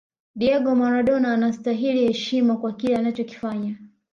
diego 0.35 0.75
maradona 0.75 1.33
anasitahili 1.33 2.07
heshima 2.07 2.57
kwa 2.57 2.73
kile 2.73 2.97
alichokifanya 2.97 3.75